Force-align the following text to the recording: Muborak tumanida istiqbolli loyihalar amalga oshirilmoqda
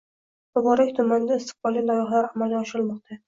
Muborak 0.57 0.89
tumanida 0.99 1.37
istiqbolli 1.43 1.85
loyihalar 1.91 2.31
amalga 2.33 2.63
oshirilmoqda 2.65 3.19